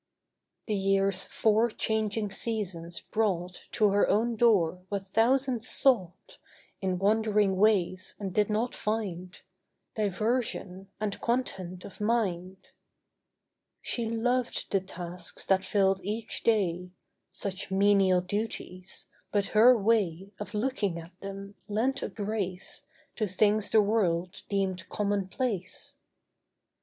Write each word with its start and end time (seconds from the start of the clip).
The 0.65 0.73
year's 0.73 1.25
four 1.27 1.69
changing 1.69 2.31
seasons 2.31 3.01
brought 3.01 3.65
To 3.73 3.91
her 3.91 4.09
own 4.09 4.35
door 4.35 4.81
what 4.89 5.13
thousands 5.13 5.69
sought 5.69 6.39
In 6.81 6.97
wandering 6.97 7.55
ways 7.55 8.15
and 8.17 8.33
did 8.33 8.49
not 8.49 8.73
find— 8.73 9.39
Diversion 9.95 10.87
and 10.99 11.21
content 11.21 11.85
of 11.85 12.01
mind. 12.01 12.69
She 13.83 14.07
loved 14.09 14.71
the 14.71 14.81
tasks 14.81 15.45
that 15.45 15.63
filled 15.63 16.01
each 16.03 16.41
day— 16.41 16.89
Such 17.31 17.69
menial 17.69 18.21
duties; 18.21 19.07
but 19.31 19.49
her 19.53 19.77
way 19.77 20.31
Of 20.39 20.55
looking 20.55 20.97
at 20.97 21.11
them 21.19 21.53
lent 21.67 22.01
a 22.01 22.09
grace 22.09 22.87
To 23.17 23.27
things 23.27 23.69
the 23.69 23.83
world 23.83 24.41
deemed 24.49 24.89
commonplace. 24.89 25.97